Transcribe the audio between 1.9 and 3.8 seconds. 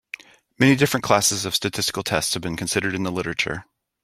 tests have been considered in the literature.